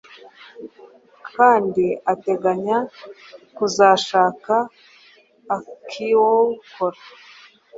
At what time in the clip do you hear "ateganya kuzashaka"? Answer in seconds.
2.13-4.55